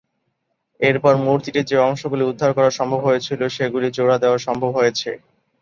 এরপর 0.79 1.13
মূর্তিটির 1.17 1.69
যে 1.69 1.77
অংশগুলি 1.81 2.23
উদ্ধার 2.25 2.51
করা 2.53 2.69
সম্ভব 2.71 3.01
হয়েছিল, 3.03 3.41
সেগুলি 3.49 3.87
জোড়া 3.91 4.17
দেওয়া 4.17 4.37
সম্ভব 4.47 4.71
হয়েছে। 4.77 5.09